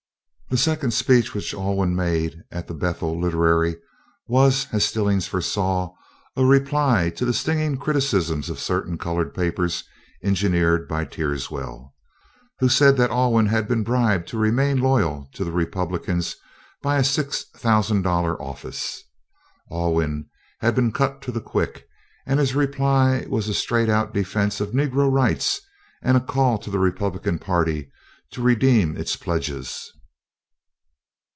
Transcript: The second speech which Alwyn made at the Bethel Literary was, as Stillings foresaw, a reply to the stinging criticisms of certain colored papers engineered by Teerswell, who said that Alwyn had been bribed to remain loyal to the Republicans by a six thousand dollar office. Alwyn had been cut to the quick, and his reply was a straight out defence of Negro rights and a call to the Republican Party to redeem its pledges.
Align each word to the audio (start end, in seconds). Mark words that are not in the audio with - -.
The 0.51 0.57
second 0.57 0.91
speech 0.91 1.33
which 1.33 1.53
Alwyn 1.53 1.95
made 1.95 2.43
at 2.51 2.67
the 2.67 2.73
Bethel 2.73 3.17
Literary 3.17 3.77
was, 4.27 4.67
as 4.73 4.83
Stillings 4.83 5.25
foresaw, 5.25 5.93
a 6.35 6.43
reply 6.43 7.09
to 7.11 7.23
the 7.23 7.31
stinging 7.31 7.77
criticisms 7.77 8.49
of 8.49 8.59
certain 8.59 8.97
colored 8.97 9.33
papers 9.33 9.85
engineered 10.21 10.89
by 10.89 11.05
Teerswell, 11.05 11.95
who 12.59 12.67
said 12.67 12.97
that 12.97 13.11
Alwyn 13.11 13.45
had 13.45 13.65
been 13.69 13.85
bribed 13.85 14.27
to 14.27 14.37
remain 14.37 14.81
loyal 14.81 15.29
to 15.35 15.45
the 15.45 15.53
Republicans 15.53 16.35
by 16.81 16.97
a 16.97 17.03
six 17.05 17.45
thousand 17.55 18.01
dollar 18.01 18.35
office. 18.41 19.03
Alwyn 19.71 20.27
had 20.59 20.75
been 20.75 20.91
cut 20.91 21.21
to 21.21 21.31
the 21.31 21.39
quick, 21.39 21.87
and 22.25 22.41
his 22.41 22.55
reply 22.55 23.25
was 23.29 23.47
a 23.47 23.53
straight 23.53 23.87
out 23.87 24.13
defence 24.13 24.59
of 24.59 24.71
Negro 24.73 25.09
rights 25.09 25.61
and 26.01 26.17
a 26.17 26.19
call 26.19 26.57
to 26.57 26.69
the 26.69 26.77
Republican 26.77 27.39
Party 27.39 27.89
to 28.31 28.41
redeem 28.41 28.97
its 28.97 29.15
pledges. 29.15 29.89